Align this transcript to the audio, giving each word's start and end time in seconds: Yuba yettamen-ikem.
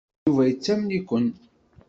Yuba 0.25 0.43
yettamen-ikem. 0.45 1.27